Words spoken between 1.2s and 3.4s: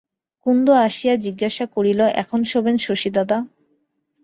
জিজ্ঞাসা করিল, এখন শোবেন শশীদাদা?